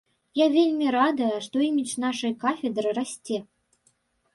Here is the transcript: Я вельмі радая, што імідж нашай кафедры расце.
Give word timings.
Я 0.39 0.45
вельмі 0.55 0.87
радая, 0.97 1.35
што 1.49 1.55
імідж 1.69 1.95
нашай 2.09 2.33
кафедры 2.47 2.99
расце. 3.03 3.37